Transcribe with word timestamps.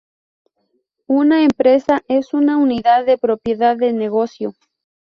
Una 1.05 1.43
empresa 1.43 2.01
es 2.07 2.33
una 2.33 2.57
unidad 2.57 3.05
de 3.05 3.19
propiedad 3.19 3.77
de 3.77 3.93
negocio. 3.93 4.55